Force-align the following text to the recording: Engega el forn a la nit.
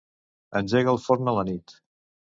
Engega 0.59 0.91
el 0.97 1.01
forn 1.05 1.31
a 1.33 1.37
la 1.41 1.47
nit. 1.51 1.77